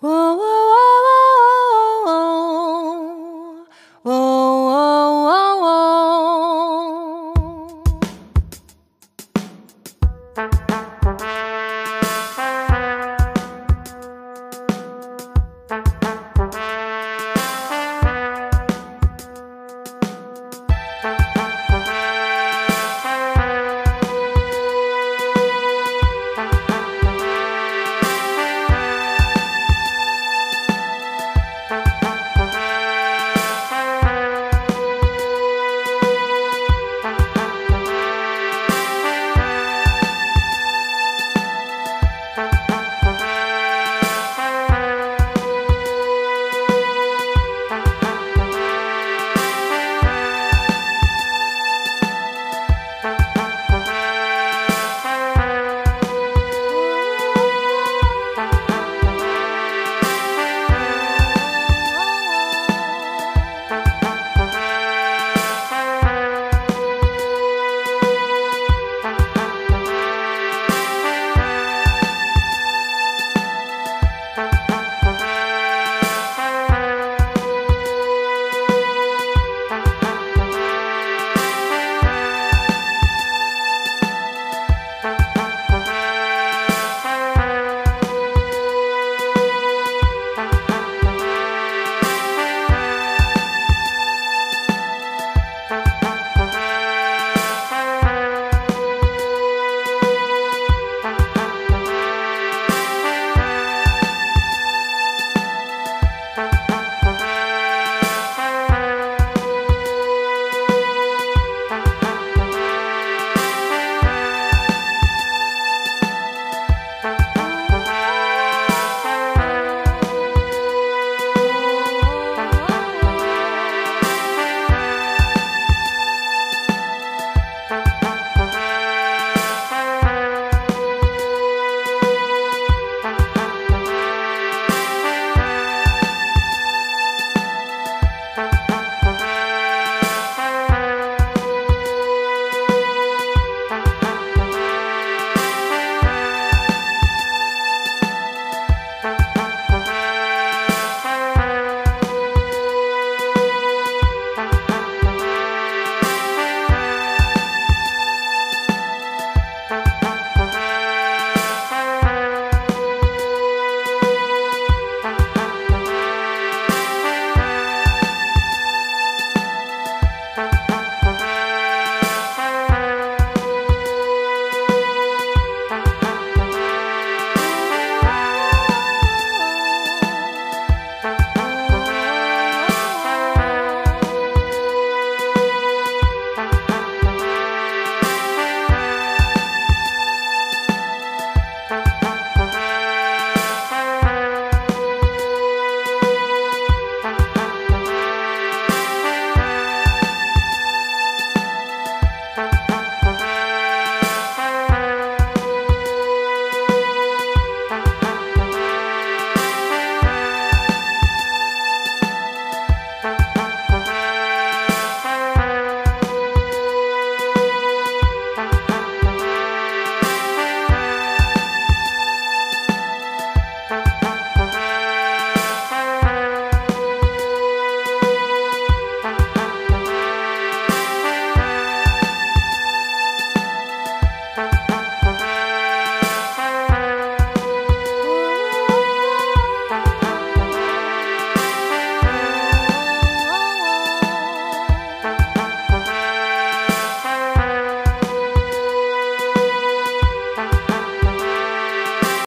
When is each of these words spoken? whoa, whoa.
whoa, 0.00 0.36
whoa. 0.36 0.49